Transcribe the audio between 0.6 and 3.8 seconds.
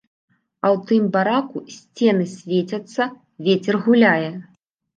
А ў тым бараку сцены свецяцца, вецер